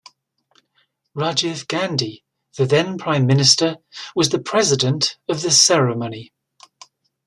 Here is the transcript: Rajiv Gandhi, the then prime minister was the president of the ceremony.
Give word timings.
Rajiv 1.15 1.67
Gandhi, 1.67 2.23
the 2.57 2.65
then 2.65 2.97
prime 2.97 3.27
minister 3.27 3.77
was 4.15 4.29
the 4.29 4.39
president 4.41 5.19
of 5.29 5.43
the 5.43 5.51
ceremony. 5.51 6.33